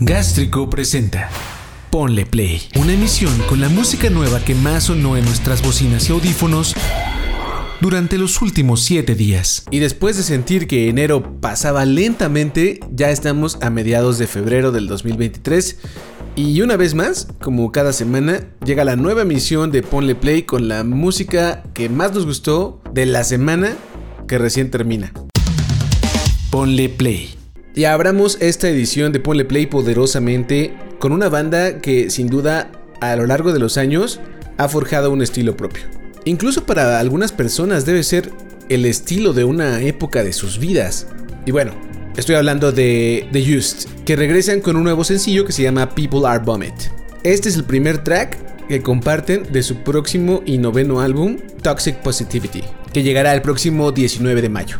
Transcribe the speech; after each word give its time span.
Gástrico 0.00 0.70
presenta 0.70 1.28
Ponle 1.90 2.24
Play, 2.24 2.62
una 2.76 2.92
emisión 2.92 3.36
con 3.48 3.60
la 3.60 3.68
música 3.68 4.08
nueva 4.10 4.38
que 4.38 4.54
más 4.54 4.84
sonó 4.84 5.16
en 5.16 5.24
nuestras 5.24 5.60
bocinas 5.60 6.08
y 6.08 6.12
audífonos 6.12 6.76
durante 7.80 8.16
los 8.16 8.40
últimos 8.40 8.84
7 8.84 9.16
días. 9.16 9.64
Y 9.72 9.80
después 9.80 10.16
de 10.16 10.22
sentir 10.22 10.68
que 10.68 10.88
enero 10.88 11.40
pasaba 11.40 11.84
lentamente, 11.84 12.78
ya 12.92 13.10
estamos 13.10 13.58
a 13.60 13.70
mediados 13.70 14.18
de 14.18 14.28
febrero 14.28 14.70
del 14.70 14.86
2023. 14.86 15.78
Y 16.36 16.60
una 16.60 16.76
vez 16.76 16.94
más, 16.94 17.26
como 17.42 17.72
cada 17.72 17.92
semana, 17.92 18.44
llega 18.64 18.84
la 18.84 18.94
nueva 18.94 19.22
emisión 19.22 19.72
de 19.72 19.82
Ponle 19.82 20.14
Play 20.14 20.44
con 20.44 20.68
la 20.68 20.84
música 20.84 21.64
que 21.74 21.88
más 21.88 22.14
nos 22.14 22.24
gustó 22.24 22.80
de 22.92 23.04
la 23.04 23.24
semana 23.24 23.76
que 24.28 24.38
recién 24.38 24.70
termina. 24.70 25.12
Ponle 26.52 26.88
Play. 26.88 27.37
Y 27.78 27.84
abramos 27.84 28.38
esta 28.40 28.68
edición 28.68 29.12
de 29.12 29.20
Ponle 29.20 29.44
Play 29.44 29.66
poderosamente 29.66 30.74
con 30.98 31.12
una 31.12 31.28
banda 31.28 31.80
que 31.80 32.10
sin 32.10 32.26
duda 32.26 32.72
a 33.00 33.14
lo 33.14 33.24
largo 33.24 33.52
de 33.52 33.60
los 33.60 33.78
años 33.78 34.18
ha 34.56 34.68
forjado 34.68 35.12
un 35.12 35.22
estilo 35.22 35.56
propio. 35.56 35.84
Incluso 36.24 36.66
para 36.66 36.98
algunas 36.98 37.30
personas 37.30 37.86
debe 37.86 38.02
ser 38.02 38.32
el 38.68 38.84
estilo 38.84 39.32
de 39.32 39.44
una 39.44 39.80
época 39.80 40.24
de 40.24 40.32
sus 40.32 40.58
vidas. 40.58 41.06
Y 41.46 41.52
bueno, 41.52 41.70
estoy 42.16 42.34
hablando 42.34 42.72
de 42.72 43.28
The 43.30 43.56
Used, 43.56 43.88
que 44.04 44.16
regresan 44.16 44.60
con 44.60 44.74
un 44.74 44.82
nuevo 44.82 45.04
sencillo 45.04 45.44
que 45.44 45.52
se 45.52 45.62
llama 45.62 45.90
People 45.90 46.26
Are 46.26 46.42
Vomit. 46.44 46.74
Este 47.22 47.48
es 47.48 47.54
el 47.54 47.62
primer 47.62 48.02
track 48.02 48.66
que 48.66 48.82
comparten 48.82 49.44
de 49.52 49.62
su 49.62 49.84
próximo 49.84 50.42
y 50.44 50.58
noveno 50.58 51.00
álbum, 51.00 51.36
Toxic 51.62 51.98
Positivity, 51.98 52.64
que 52.92 53.04
llegará 53.04 53.32
el 53.34 53.40
próximo 53.40 53.92
19 53.92 54.42
de 54.42 54.48
mayo. 54.48 54.78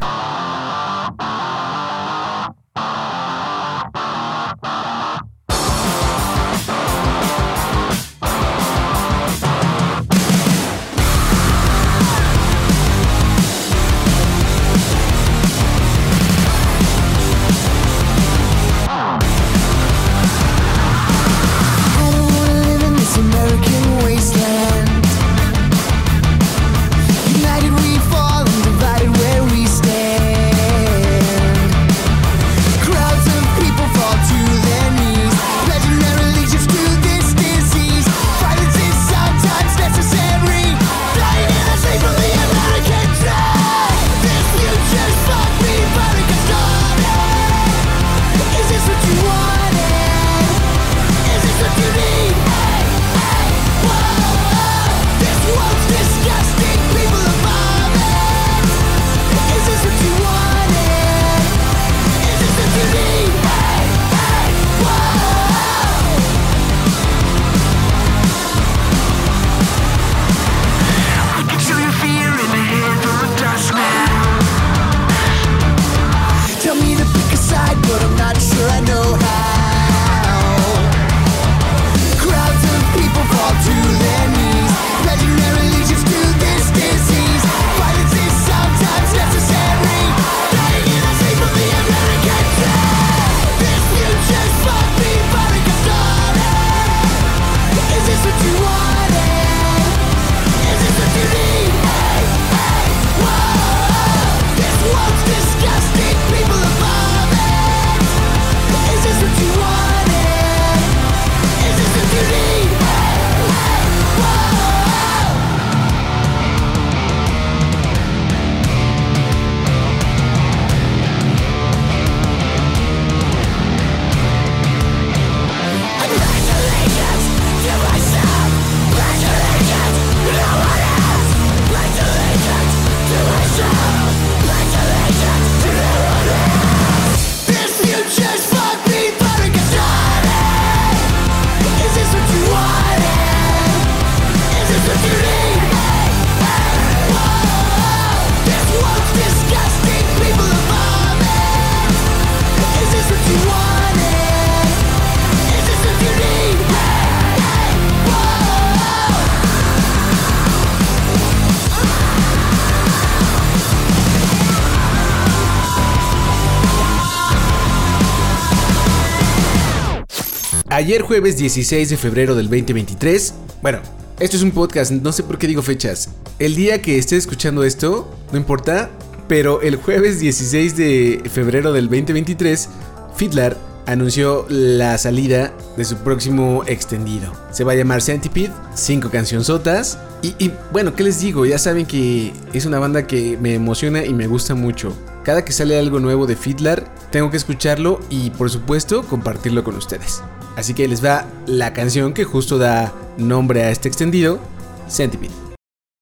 Ayer 170.89 171.03
jueves 171.03 171.37
16 171.37 171.91
de 171.91 171.97
febrero 171.99 172.35
del 172.35 172.47
2023, 172.47 173.35
bueno, 173.61 173.81
esto 174.21 174.39
es 174.39 174.43
un 174.43 174.53
podcast, 174.53 174.91
no 174.91 175.13
sé 175.13 175.23
por 175.23 175.37
qué 175.37 175.47
digo 175.47 175.61
fechas. 175.61 176.09
El 176.39 176.55
día 176.55 176.81
que 176.81 176.97
esté 176.97 177.19
escuchando 177.19 177.63
esto, 177.63 178.11
no 178.33 178.39
importa, 178.39 178.89
pero 179.29 179.61
el 179.61 179.77
jueves 179.77 180.19
16 180.19 180.79
de 180.79 181.23
febrero 181.31 181.75
del 181.75 181.91
2023, 181.91 182.71
Fiddler 183.15 183.55
anunció 183.85 184.47
la 184.49 184.97
salida 184.97 185.53
de 185.77 185.85
su 185.85 185.99
próximo 185.99 186.65
extendido. 186.67 187.35
Se 187.53 187.65
va 187.65 187.73
a 187.73 187.75
llamar 187.75 188.01
Centipede, 188.01 188.55
cinco 188.75 189.11
cancionzotas. 189.11 189.99
Y, 190.23 190.43
y 190.43 190.51
bueno, 190.73 190.95
¿qué 190.95 191.05
les 191.05 191.21
digo? 191.21 191.45
Ya 191.45 191.59
saben 191.59 191.85
que 191.85 192.33
es 192.55 192.65
una 192.65 192.79
banda 192.79 193.07
que 193.07 193.37
me 193.37 193.53
emociona 193.53 194.07
y 194.07 194.15
me 194.15 194.27
gusta 194.27 194.55
mucho. 194.55 194.97
Cada 195.23 195.45
que 195.45 195.53
sale 195.53 195.79
algo 195.79 196.01
nuevo 196.01 196.27
de 196.27 196.35
Fiddler, 196.35 196.83
tengo 197.11 197.31
que 197.31 197.37
escucharlo 197.37 198.01
y 198.09 198.31
por 198.31 198.49
supuesto 198.49 199.03
compartirlo 199.03 199.63
con 199.63 199.77
ustedes. 199.77 200.23
Así 200.59 200.75
que 200.75 200.89
les 200.89 201.05
va 201.05 201.25
la 201.47 201.73
canción 201.73 202.13
que 202.13 202.25
justo 202.25 202.59
da 202.59 202.93
nombre 203.17 203.63
a 203.63 203.71
este 203.71 203.87
extendido, 203.87 204.41
Centipede. 204.89 205.31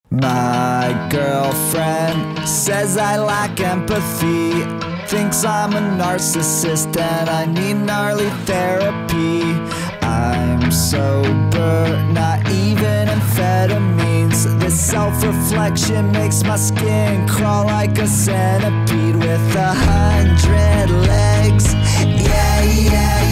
My 0.08 0.94
girlfriend 1.10 2.48
says 2.48 2.96
I 2.96 3.18
lack 3.18 3.60
empathy. 3.60 4.64
Thinks 5.08 5.44
I'm 5.44 5.74
a 5.74 5.80
narcissist 5.98 6.96
and 6.96 7.28
I 7.28 7.44
need 7.44 7.84
gnarly 7.84 8.30
therapy. 8.46 9.42
I'm 10.00 10.72
sober, 10.72 12.02
not 12.14 12.40
even 12.50 13.08
amphetamines. 13.08 14.46
This 14.58 14.80
self 14.80 15.22
reflection 15.22 16.10
makes 16.12 16.42
my 16.44 16.56
skin 16.56 17.28
crawl 17.28 17.66
like 17.66 17.98
a 17.98 18.06
centipede 18.06 19.16
with 19.16 19.54
a 19.54 19.74
hundred 19.74 20.88
legs. 21.06 21.74
Yeah, 22.06 22.62
yeah. 22.62 23.25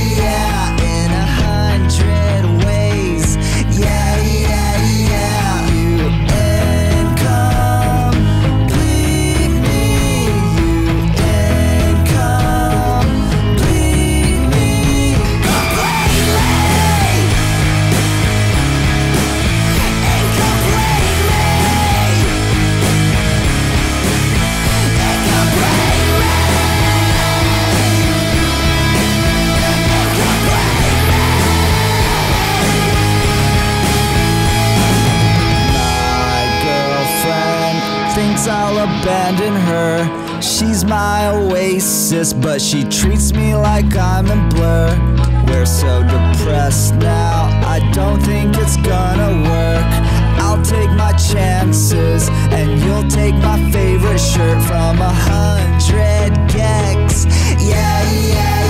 Abandon 38.47 39.55
her. 39.55 40.41
She's 40.43 40.85
my 40.85 41.29
oasis, 41.29 42.33
but 42.33 42.61
she 42.61 42.85
treats 42.85 43.33
me 43.33 43.55
like 43.55 43.97
I'm 43.97 44.27
in 44.27 44.49
blur. 44.51 44.91
We're 45.49 45.67
so 45.67 46.03
depressed 46.03 46.95
now, 46.97 47.49
I 47.65 47.81
don't 47.93 48.21
think 48.21 48.57
it's 48.59 48.77
gonna 48.79 49.43
work. 49.49 49.93
I'll 50.43 50.63
take 50.63 50.91
my 50.91 51.13
chances, 51.13 52.29
and 52.53 52.81
you'll 52.83 53.09
take 53.09 53.35
my 53.37 53.59
favorite 53.71 54.19
shirt 54.19 54.63
from 54.63 55.01
a 55.01 55.13
hundred. 55.13 56.35
Yeah, 56.55 56.93
yeah, 57.59 58.11
yeah. 58.13 58.64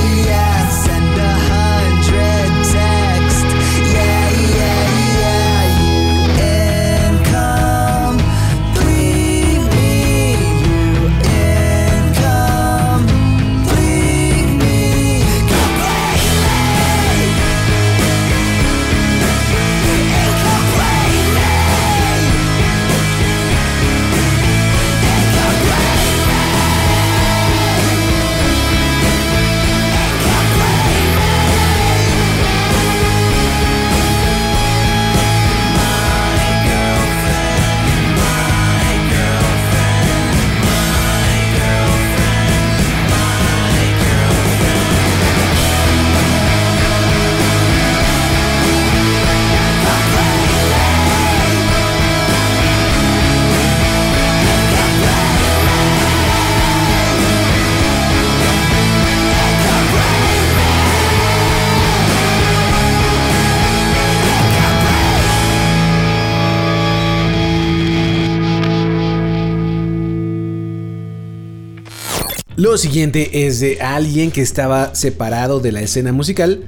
Lo 72.65 72.79
siguiente 72.79 73.47
es 73.47 73.61
de 73.61 73.83
alguien 73.83 74.31
que 74.31 74.41
estaba 74.41 74.95
separado 74.95 75.61
de 75.61 75.71
la 75.71 75.83
escena 75.83 76.13
musical. 76.13 76.65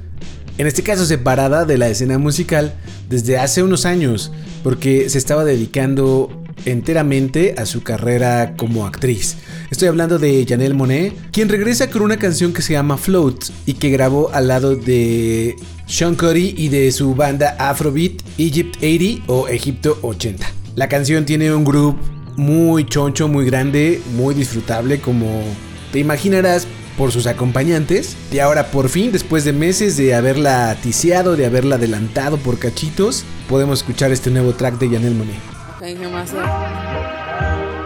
En 0.59 0.67
este 0.67 0.83
caso 0.83 1.07
separada 1.07 1.65
de 1.65 1.79
la 1.79 1.89
escena 1.89 2.19
musical 2.19 2.75
desde 3.09 3.39
hace 3.39 3.63
unos 3.63 3.87
años, 3.87 4.31
porque 4.63 5.09
se 5.09 5.17
estaba 5.17 5.43
dedicando 5.43 6.43
enteramente 6.65 7.55
a 7.57 7.65
su 7.65 7.81
carrera 7.81 8.53
como 8.57 8.85
actriz. 8.85 9.37
Estoy 9.71 9.87
hablando 9.87 10.19
de 10.19 10.45
Janelle 10.47 10.75
Monet, 10.75 11.13
quien 11.31 11.49
regresa 11.49 11.89
con 11.89 12.03
una 12.03 12.17
canción 12.17 12.53
que 12.53 12.61
se 12.61 12.73
llama 12.73 12.99
Float 12.99 13.45
y 13.65 13.73
que 13.73 13.89
grabó 13.89 14.29
al 14.31 14.49
lado 14.49 14.75
de 14.75 15.55
Sean 15.87 16.13
Cody 16.13 16.53
y 16.55 16.67
de 16.67 16.91
su 16.91 17.15
banda 17.15 17.55
Afrobeat 17.57 18.21
Egypt 18.37 18.75
80 18.83 19.23
o 19.25 19.47
Egipto 19.47 19.97
80. 20.03 20.45
La 20.75 20.89
canción 20.89 21.25
tiene 21.25 21.51
un 21.51 21.65
groove 21.65 21.97
muy 22.35 22.85
choncho, 22.85 23.27
muy 23.27 23.47
grande, 23.47 23.99
muy 24.15 24.35
disfrutable 24.35 25.01
como 25.01 25.41
te 25.91 25.99
imaginarás 25.99 26.67
por 26.97 27.11
sus 27.11 27.27
acompañantes. 27.27 28.17
Y 28.31 28.39
ahora 28.39 28.71
por 28.71 28.89
fin, 28.89 29.11
después 29.11 29.43
de 29.43 29.53
meses 29.53 29.97
de 29.97 30.15
haberla 30.15 30.75
ticiado, 30.81 31.35
de 31.35 31.45
haberla 31.45 31.75
adelantado 31.75 32.37
por 32.37 32.59
cachitos, 32.59 33.23
podemos 33.47 33.79
escuchar 33.79 34.11
este 34.11 34.31
nuevo 34.31 34.53
track 34.53 34.77
de 34.79 34.89
Janelle 34.89 35.15
Monet. 35.15 35.57
Can't 35.79 37.76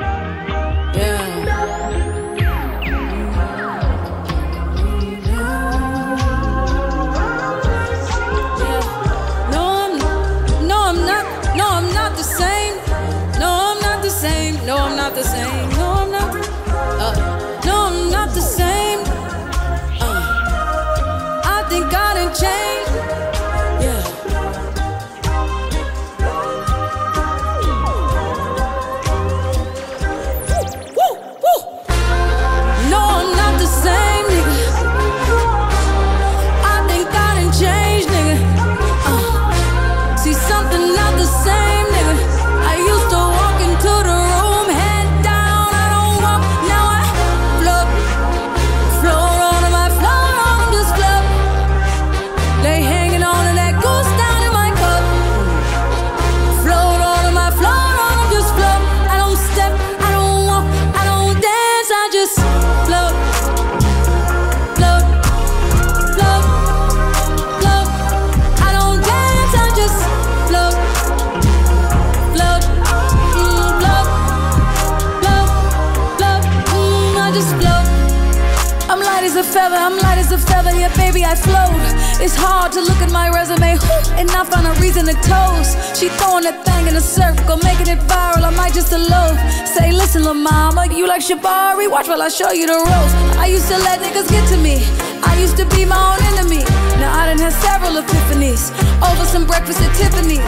mama, 90.41 90.87
you 90.91 91.07
like 91.07 91.21
Shabari? 91.21 91.89
Watch 91.89 92.07
while 92.07 92.21
I 92.21 92.29
show 92.29 92.51
you 92.51 92.65
the 92.65 92.73
ropes. 92.73 93.13
I 93.37 93.45
used 93.45 93.67
to 93.69 93.77
let 93.77 93.99
niggas 93.99 94.29
get 94.29 94.47
to 94.49 94.57
me. 94.57 94.81
I 95.23 95.37
used 95.39 95.57
to 95.57 95.65
be 95.75 95.85
my 95.85 95.97
own 95.97 96.21
enemy. 96.33 96.63
Now 96.99 97.13
I 97.13 97.27
done 97.29 97.37
had 97.37 97.53
several 97.53 98.01
epiphanies 98.01 98.73
over 99.05 99.25
some 99.25 99.45
breakfast 99.45 99.81
at 99.81 99.93
Tiffany's. 99.95 100.41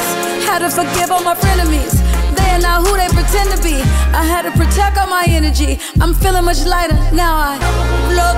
Had 0.46 0.60
to 0.60 0.70
forgive 0.70 1.12
all 1.12 1.24
my 1.24 1.36
frenemies. 1.36 2.02
They 2.36 2.50
are 2.50 2.60
not 2.60 2.86
who 2.86 2.98
they 2.98 3.08
pretend 3.10 3.52
to 3.54 3.60
be. 3.62 3.76
I 4.14 4.24
had 4.26 4.44
to 4.44 4.52
protect 4.52 4.98
all 4.98 5.08
my 5.08 5.26
energy. 5.28 5.80
I'm 6.02 6.14
feeling 6.14 6.46
much 6.46 6.66
lighter 6.66 6.98
now. 7.14 7.34
I 7.38 7.58
float, 8.10 8.38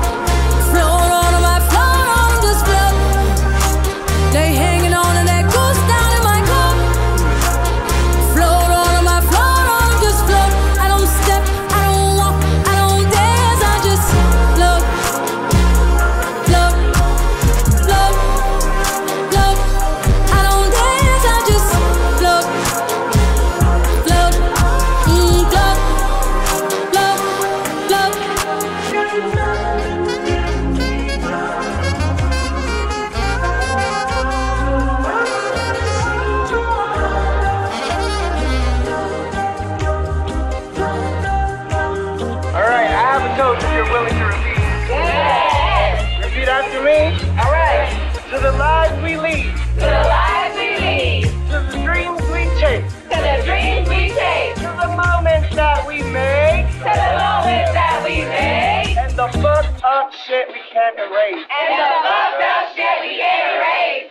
fucked 60.01 60.07
up 60.07 60.11
shit 60.13 60.47
we 60.47 60.61
can't 60.73 60.97
erase. 60.97 61.45
and 61.49 61.77
the 61.77 61.87
fucked 62.03 62.41
up 62.41 62.75
shit 62.75 63.01
we 63.01 63.17
can't 63.17 63.47
erase. 63.57 64.09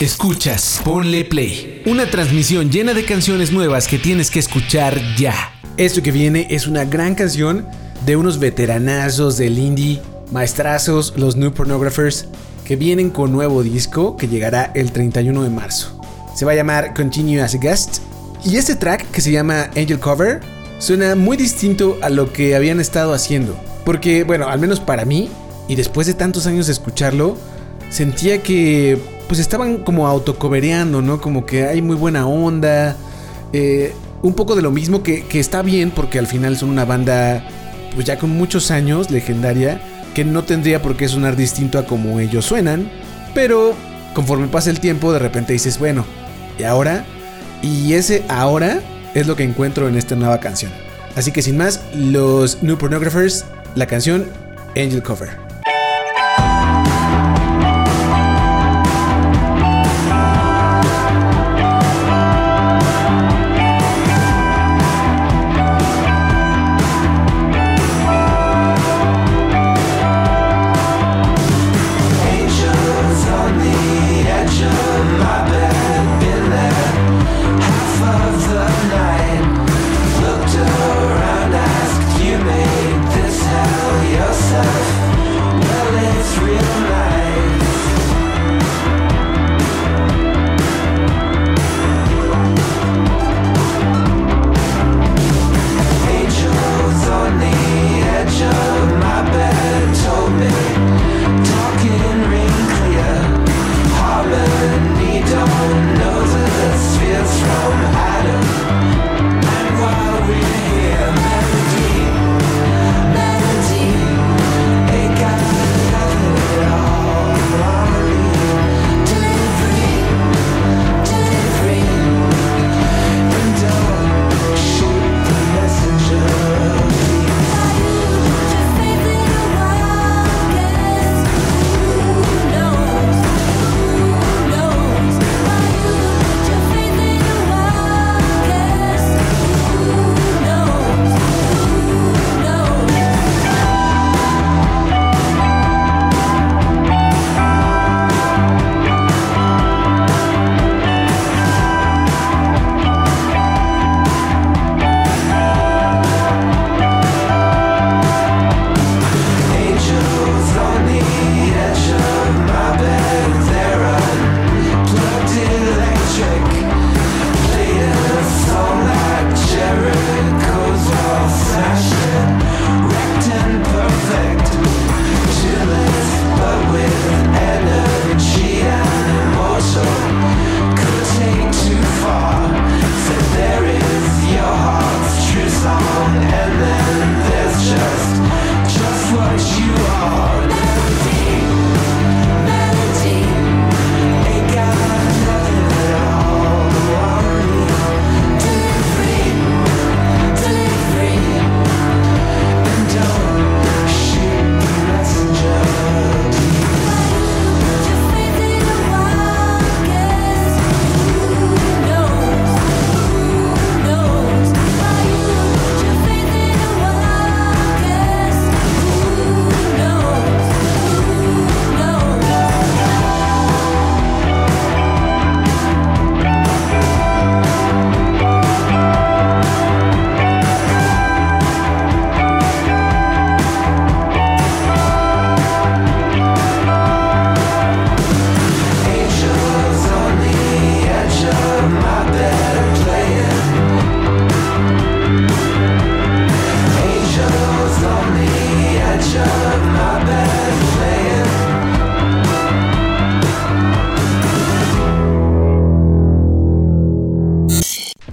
Escuchas, 0.00 0.80
ponle 0.84 1.24
play. 1.24 1.82
Una 1.86 2.06
transmisión 2.06 2.70
llena 2.70 2.94
de 2.94 3.04
canciones 3.04 3.52
nuevas 3.52 3.86
que 3.86 3.98
tienes 3.98 4.30
que 4.30 4.38
escuchar 4.38 4.98
ya. 5.16 5.34
Esto 5.76 6.02
que 6.02 6.10
viene 6.10 6.46
es 6.50 6.66
una 6.66 6.84
gran 6.84 7.14
canción 7.14 7.66
de 8.06 8.16
unos 8.16 8.38
veteranazos 8.38 9.36
del 9.36 9.58
indie, 9.58 10.00
maestrazos, 10.32 11.14
los 11.16 11.36
New 11.36 11.52
Pornographers, 11.52 12.28
que 12.64 12.76
vienen 12.76 13.10
con 13.10 13.32
nuevo 13.32 13.62
disco 13.62 14.16
que 14.16 14.28
llegará 14.28 14.72
el 14.74 14.92
31 14.92 15.42
de 15.42 15.50
marzo. 15.50 16.00
Se 16.34 16.46
va 16.46 16.52
a 16.52 16.54
llamar 16.54 16.94
Continue 16.94 17.42
as 17.42 17.54
a 17.54 17.58
Guest. 17.58 17.98
Y 18.42 18.56
este 18.56 18.74
track, 18.74 19.10
que 19.10 19.20
se 19.20 19.32
llama 19.32 19.64
Angel 19.76 20.00
Cover, 20.00 20.40
suena 20.80 21.14
muy 21.14 21.36
distinto 21.36 21.98
a 22.02 22.08
lo 22.08 22.32
que 22.32 22.56
habían 22.56 22.80
estado 22.80 23.12
haciendo. 23.14 23.54
Porque, 23.84 24.24
bueno, 24.24 24.48
al 24.48 24.58
menos 24.58 24.80
para 24.80 25.04
mí, 25.04 25.28
y 25.68 25.76
después 25.76 26.08
de 26.08 26.14
tantos 26.14 26.48
años 26.48 26.66
de 26.66 26.72
escucharlo, 26.72 27.36
sentía 27.90 28.42
que 28.42 28.98
pues 29.28 29.38
estaban 29.38 29.84
como 29.84 30.08
autocovereando, 30.08 31.02
¿no? 31.02 31.20
Como 31.20 31.46
que 31.46 31.66
hay 31.66 31.80
muy 31.80 31.94
buena 31.94 32.26
onda. 32.26 32.96
eh, 33.52 33.94
un 34.22 34.34
poco 34.34 34.54
de 34.54 34.62
lo 34.62 34.70
mismo 34.70 35.02
que, 35.02 35.24
que 35.24 35.40
está 35.40 35.62
bien 35.62 35.90
porque 35.92 36.18
al 36.18 36.26
final 36.26 36.56
son 36.56 36.68
una 36.68 36.84
banda 36.84 37.42
pues 37.94 38.06
ya 38.06 38.18
con 38.18 38.30
muchos 38.30 38.70
años, 38.70 39.10
legendaria, 39.10 39.80
que 40.14 40.24
no 40.24 40.44
tendría 40.44 40.82
por 40.82 40.96
qué 40.96 41.08
sonar 41.08 41.36
distinto 41.36 41.78
a 41.78 41.86
como 41.86 42.20
ellos 42.20 42.44
suenan. 42.44 42.90
Pero 43.34 43.74
conforme 44.14 44.48
pasa 44.48 44.70
el 44.70 44.80
tiempo 44.80 45.12
de 45.12 45.20
repente 45.20 45.52
dices, 45.52 45.78
bueno, 45.78 46.04
¿y 46.58 46.64
ahora? 46.64 47.04
Y 47.62 47.94
ese 47.94 48.24
ahora 48.28 48.80
es 49.14 49.26
lo 49.26 49.36
que 49.36 49.44
encuentro 49.44 49.88
en 49.88 49.96
esta 49.96 50.16
nueva 50.16 50.40
canción. 50.40 50.72
Así 51.16 51.32
que 51.32 51.42
sin 51.42 51.56
más, 51.56 51.80
los 51.94 52.62
New 52.62 52.78
Pornographers, 52.78 53.44
la 53.74 53.86
canción 53.86 54.26
Angel 54.76 55.02
Cover. 55.02 55.49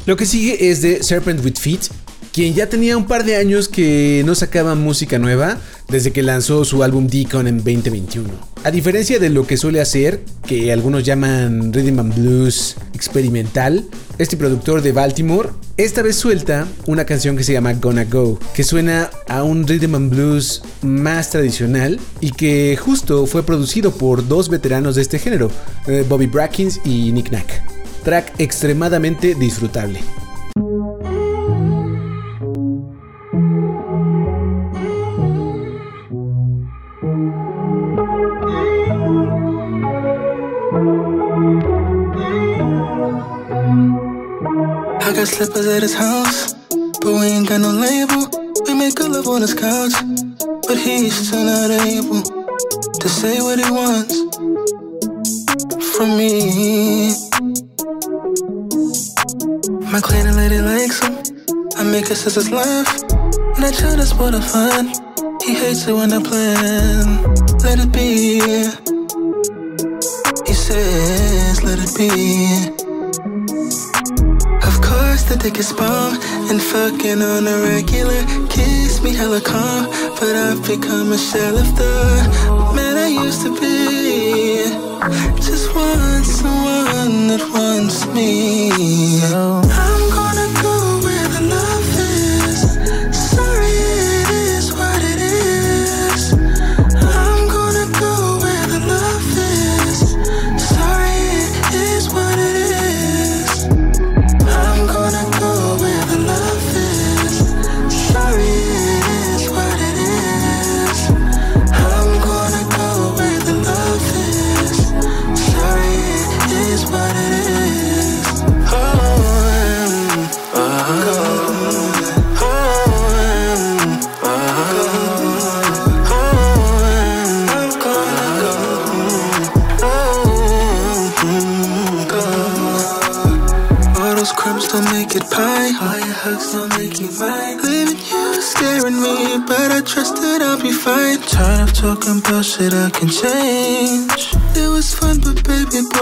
Lo 0.07 0.15
que 0.15 0.25
sigue 0.25 0.69
es 0.69 0.81
de 0.81 1.03
Serpent 1.03 1.43
with 1.43 1.57
Feet, 1.59 1.81
quien 2.31 2.53
ya 2.53 2.69
tenía 2.69 2.95
un 2.95 3.07
par 3.07 3.25
de 3.25 3.35
años 3.35 3.67
que 3.67 4.23
no 4.25 4.35
sacaba 4.35 4.73
música 4.73 5.19
nueva 5.19 5.57
desde 5.89 6.13
que 6.13 6.23
lanzó 6.23 6.63
su 6.63 6.81
álbum 6.81 7.07
Deacon 7.07 7.45
en 7.45 7.57
2021. 7.57 8.29
A 8.63 8.71
diferencia 8.71 9.19
de 9.19 9.29
lo 9.29 9.45
que 9.45 9.57
suele 9.57 9.81
hacer, 9.81 10.23
que 10.47 10.71
algunos 10.71 11.03
llaman 11.03 11.73
rhythm 11.73 11.99
and 11.99 12.15
blues 12.15 12.77
experimental, 12.93 13.83
este 14.17 14.37
productor 14.37 14.81
de 14.81 14.93
Baltimore 14.93 15.49
esta 15.75 16.01
vez 16.01 16.15
suelta 16.15 16.65
una 16.85 17.03
canción 17.03 17.35
que 17.35 17.43
se 17.43 17.51
llama 17.51 17.73
Gonna 17.73 18.05
Go, 18.05 18.39
que 18.55 18.63
suena 18.63 19.09
a 19.27 19.43
un 19.43 19.67
rhythm 19.67 19.95
and 19.95 20.09
blues 20.09 20.61
más 20.83 21.31
tradicional 21.31 21.99
y 22.21 22.31
que 22.31 22.77
justo 22.77 23.25
fue 23.25 23.43
producido 23.43 23.91
por 23.91 24.25
dos 24.25 24.47
veteranos 24.47 24.95
de 24.95 25.01
este 25.01 25.19
género, 25.19 25.51
eh, 25.85 26.05
Bobby 26.07 26.27
Brackins 26.27 26.79
y 26.85 27.11
Nick 27.11 27.29
Nack. 27.29 27.76
Track 28.07 28.37
extremadamente 28.39 29.35
disfrutable. 29.35 29.99
I 45.01 45.11
got 45.13 45.27
slippers 45.27 45.67
at 45.67 45.81
his 45.81 45.93
house, 45.93 46.53
but 47.01 47.11
we 47.11 47.25
ain't 47.25 47.49
got 47.49 47.59
no 47.59 47.71
label. 47.71 48.29
We 48.65 48.73
make 48.73 48.95
good 48.95 49.11
love 49.11 49.27
on 49.27 49.41
his 49.41 49.53
couch, 49.53 49.91
but 50.65 50.77
he's 50.77 51.13
still 51.27 51.43
not 51.43 51.71
able 51.71 52.23
to 53.01 53.09
say 53.09 53.41
what 53.41 53.59
he 53.59 53.69
wants 53.69 54.15
from 55.97 56.17
me. 56.17 57.26
I 62.07 62.09
make 62.09 62.19
her 62.19 62.29
sisters 62.29 62.51
laugh, 62.51 63.03
and 63.57 63.65
I 63.65 63.71
try 63.73 63.99
spot 64.05 64.33
a 64.33 64.41
fun. 64.41 64.93
He 65.43 65.55
hates 65.55 65.87
it 65.87 65.93
when 65.93 66.13
I 66.13 66.23
plan. 66.23 67.21
Let 67.59 67.79
it 67.83 67.91
be. 67.91 68.39
He 70.47 70.53
says, 70.53 71.61
let 71.63 71.79
it 71.83 71.91
be. 71.99 72.07
Of 74.63 74.75
course, 74.81 75.23
the 75.23 75.35
dick 75.37 75.57
is 75.59 75.73
bomb 75.73 76.15
and 76.49 76.61
fucking 76.61 77.21
on 77.21 77.45
a 77.45 77.59
regular. 77.75 78.23
Kiss 78.47 79.01
me 79.03 79.13
hella 79.13 79.41
calm, 79.41 79.87
but 80.17 80.33
I've 80.33 80.65
become 80.65 81.11
a 81.11 81.17
shell 81.17 81.57
of 81.57 81.75
the 81.75 82.71
man 82.73 82.95
I 82.95 83.07
used 83.07 83.41
to 83.41 83.51
be. 83.59 84.63
Just 85.43 85.75
want 85.75 86.25
someone 86.25 87.27
that 87.27 87.43
wants 87.53 88.05
me. 88.15 88.71
So 89.27 89.66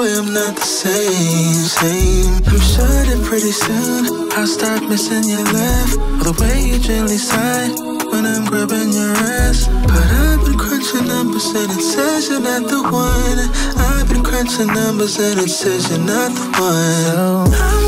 I'm 0.05 0.33
not 0.33 0.55
the 0.55 0.61
same. 0.61 1.53
Same. 1.65 2.37
I'm 2.45 2.61
sure 2.61 3.01
that 3.09 3.21
pretty 3.25 3.51
soon 3.51 4.31
I'll 4.33 4.45
start 4.45 4.83
missing 4.83 5.27
your 5.27 5.43
laugh, 5.49 5.97
or 6.21 6.29
the 6.29 6.35
way 6.41 6.61
you 6.61 6.77
gently 6.77 7.17
sigh 7.17 7.69
when 8.11 8.25
I'm 8.25 8.45
grabbing 8.45 8.93
your 8.93 9.15
ass. 9.41 9.65
But 9.65 10.05
I've 10.05 10.45
been 10.45 10.57
crunching 10.57 11.07
numbers 11.07 11.47
and 11.55 11.71
it 11.71 11.81
says 11.81 12.29
you're 12.29 12.39
not 12.39 12.69
the 12.69 12.83
one. 12.83 13.39
I've 13.81 14.07
been 14.07 14.23
crunching 14.23 14.67
numbers 14.67 15.17
and 15.17 15.39
it 15.39 15.49
says 15.49 15.89
you're 15.89 15.99
not 15.99 16.29
the 16.37 16.45
one. 16.61 17.51
So 17.51 17.84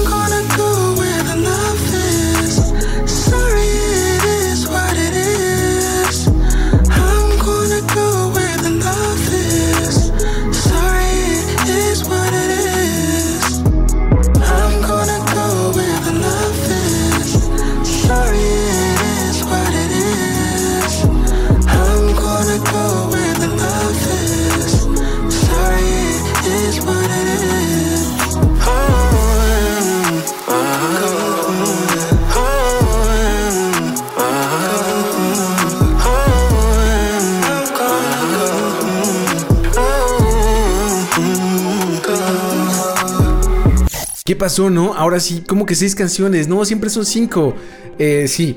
pasó, 44.48 44.70
no? 44.70 44.94
Ahora 44.94 45.20
sí, 45.20 45.44
como 45.46 45.66
que 45.66 45.76
seis 45.76 45.94
canciones. 45.94 46.48
No, 46.48 46.64
siempre 46.64 46.90
son 46.90 47.06
cinco. 47.06 47.54
Eh, 48.00 48.30
sí, 48.30 48.56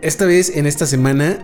esta 0.00 0.24
vez, 0.24 0.50
en 0.56 0.64
esta 0.64 0.86
semana, 0.86 1.36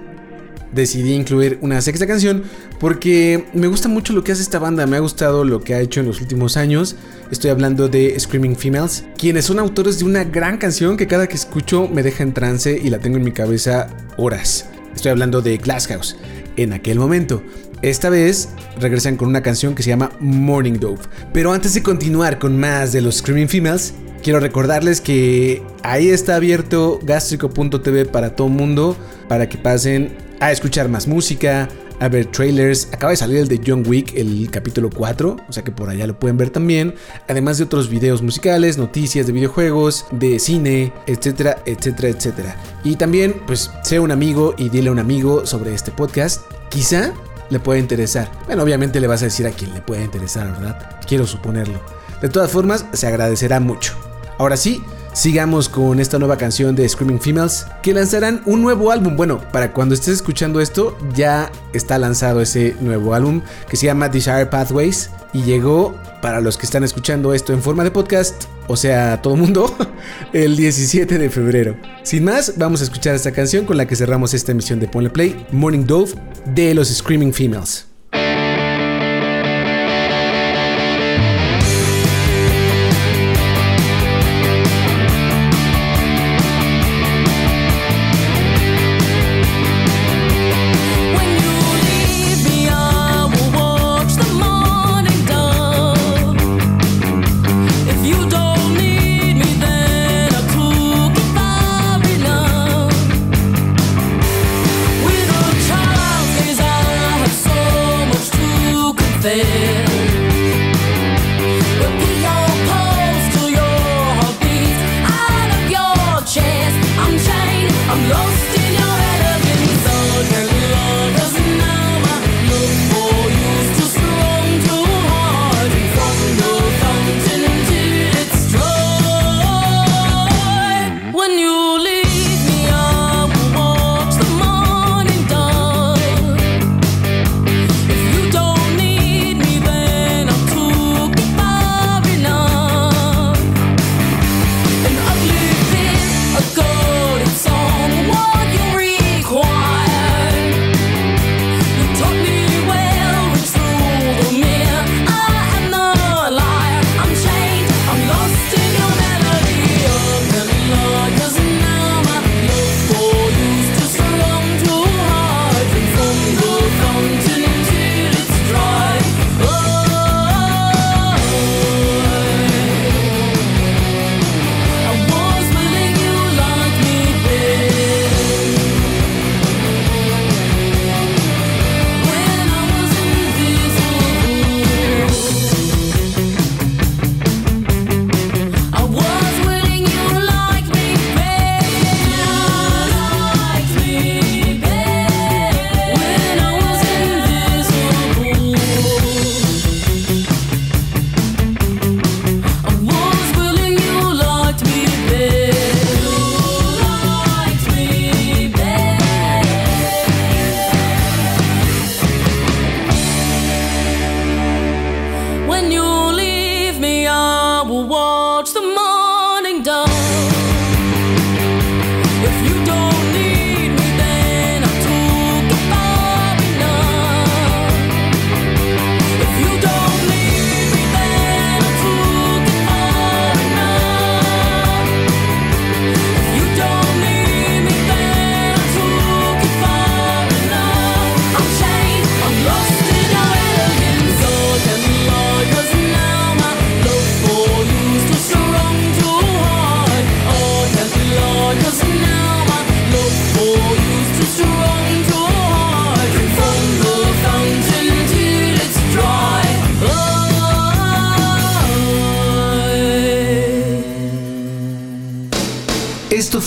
decidí 0.72 1.12
incluir 1.12 1.58
una 1.60 1.78
sexta 1.82 2.06
canción 2.06 2.44
porque 2.80 3.44
me 3.52 3.66
gusta 3.66 3.90
mucho 3.90 4.14
lo 4.14 4.24
que 4.24 4.32
hace 4.32 4.40
esta 4.40 4.58
banda. 4.58 4.86
Me 4.86 4.96
ha 4.96 5.00
gustado 5.00 5.44
lo 5.44 5.60
que 5.60 5.74
ha 5.74 5.80
hecho 5.80 6.00
en 6.00 6.06
los 6.06 6.22
últimos 6.22 6.56
años. 6.56 6.96
Estoy 7.30 7.50
hablando 7.50 7.90
de 7.90 8.18
Screaming 8.18 8.56
Females, 8.56 9.04
quienes 9.18 9.44
son 9.44 9.58
autores 9.58 9.98
de 9.98 10.06
una 10.06 10.24
gran 10.24 10.56
canción 10.56 10.96
que 10.96 11.06
cada 11.06 11.26
que 11.26 11.34
escucho 11.34 11.86
me 11.86 12.02
deja 12.02 12.22
en 12.22 12.32
trance 12.32 12.80
y 12.82 12.88
la 12.88 12.98
tengo 12.98 13.18
en 13.18 13.24
mi 13.24 13.32
cabeza 13.32 13.88
horas. 14.16 14.70
Estoy 14.94 15.10
hablando 15.10 15.42
de 15.42 15.56
Glasshouse. 15.58 16.16
En 16.56 16.72
aquel 16.72 16.98
momento. 16.98 17.42
Esta 17.82 18.10
vez 18.10 18.50
regresan 18.78 19.16
con 19.16 19.28
una 19.28 19.42
canción 19.42 19.74
que 19.74 19.82
se 19.82 19.90
llama 19.90 20.12
Morning 20.20 20.78
Dove. 20.78 21.02
Pero 21.32 21.52
antes 21.52 21.74
de 21.74 21.82
continuar 21.82 22.38
con 22.38 22.58
más 22.58 22.92
de 22.92 23.00
los 23.00 23.16
Screaming 23.16 23.48
Females, 23.48 23.94
quiero 24.22 24.38
recordarles 24.38 25.00
que 25.00 25.62
ahí 25.82 26.08
está 26.08 26.36
abierto 26.36 27.00
gastrico.tv 27.02 28.06
para 28.06 28.36
todo 28.36 28.48
mundo, 28.48 28.96
para 29.28 29.48
que 29.48 29.58
pasen 29.58 30.16
a 30.38 30.52
escuchar 30.52 30.88
más 30.88 31.08
música, 31.08 31.68
a 32.02 32.08
ver 32.08 32.26
trailers. 32.26 32.88
Acaba 32.92 33.12
de 33.12 33.16
salir 33.16 33.36
el 33.36 33.48
de 33.48 33.60
John 33.64 33.84
Wick, 33.86 34.14
el 34.16 34.50
capítulo 34.50 34.90
4, 34.90 35.36
o 35.48 35.52
sea 35.52 35.62
que 35.62 35.70
por 35.70 35.88
allá 35.88 36.04
lo 36.06 36.18
pueden 36.18 36.36
ver 36.36 36.50
también. 36.50 36.96
Además 37.28 37.58
de 37.58 37.64
otros 37.64 37.88
videos 37.88 38.22
musicales, 38.22 38.76
noticias 38.76 39.26
de 39.28 39.32
videojuegos, 39.32 40.06
de 40.10 40.40
cine, 40.40 40.92
etcétera, 41.06 41.62
etcétera, 41.64 42.08
etcétera. 42.08 42.56
Y 42.82 42.96
también, 42.96 43.40
pues, 43.46 43.70
sea 43.84 44.00
un 44.00 44.10
amigo 44.10 44.54
y 44.58 44.68
dile 44.68 44.88
a 44.88 44.92
un 44.92 44.98
amigo 44.98 45.46
sobre 45.46 45.74
este 45.74 45.92
podcast. 45.92 46.42
Quizá 46.70 47.12
le 47.50 47.60
pueda 47.60 47.78
interesar. 47.78 48.28
Bueno, 48.46 48.64
obviamente 48.64 48.98
le 48.98 49.06
vas 49.06 49.22
a 49.22 49.26
decir 49.26 49.46
a 49.46 49.52
quien 49.52 49.72
le 49.72 49.80
pueda 49.80 50.02
interesar, 50.02 50.50
¿verdad? 50.50 50.98
Quiero 51.06 51.24
suponerlo. 51.24 51.80
De 52.20 52.28
todas 52.28 52.50
formas, 52.50 52.84
se 52.92 53.06
agradecerá 53.06 53.60
mucho. 53.60 53.94
Ahora 54.38 54.56
sí, 54.56 54.82
sigamos 55.12 55.68
con 55.68 56.00
esta 56.00 56.18
nueva 56.18 56.36
canción 56.36 56.74
de 56.74 56.88
Screaming 56.88 57.20
Females, 57.20 57.66
que 57.82 57.92
lanzarán 57.92 58.42
un 58.46 58.62
nuevo 58.62 58.90
álbum. 58.90 59.16
Bueno, 59.16 59.40
para 59.52 59.72
cuando 59.72 59.94
estés 59.94 60.14
escuchando 60.14 60.60
esto, 60.60 60.96
ya 61.14 61.50
está 61.72 61.98
lanzado 61.98 62.40
ese 62.40 62.76
nuevo 62.80 63.14
álbum 63.14 63.42
que 63.68 63.76
se 63.76 63.86
llama 63.86 64.08
Desire 64.08 64.46
Pathways 64.46 65.10
y 65.32 65.42
llegó 65.42 65.94
para 66.20 66.40
los 66.40 66.56
que 66.56 66.66
están 66.66 66.84
escuchando 66.84 67.34
esto 67.34 67.52
en 67.52 67.62
forma 67.62 67.84
de 67.84 67.90
podcast, 67.90 68.44
o 68.68 68.76
sea, 68.76 69.20
todo 69.22 69.36
mundo, 69.36 69.74
el 70.32 70.56
17 70.56 71.18
de 71.18 71.30
febrero. 71.30 71.76
Sin 72.02 72.24
más, 72.24 72.54
vamos 72.56 72.80
a 72.80 72.84
escuchar 72.84 73.14
esta 73.14 73.32
canción 73.32 73.64
con 73.66 73.76
la 73.76 73.86
que 73.86 73.96
cerramos 73.96 74.34
esta 74.34 74.52
emisión 74.52 74.80
de 74.80 74.88
Ponle 74.88 75.10
Play, 75.10 75.46
Morning 75.50 75.84
Dove, 75.84 76.12
de 76.46 76.74
los 76.74 76.88
Screaming 76.88 77.32
Females. 77.32 77.91